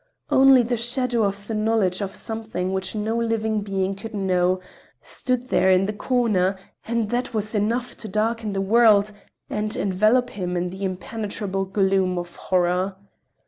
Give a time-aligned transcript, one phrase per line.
[0.31, 4.59] Only the shadow of the knowledge of something which no living being could know
[4.99, 9.11] stood there in the corner, and that was enough to darken the world
[9.47, 12.95] and envelop him with the impenetrable gloom of horror.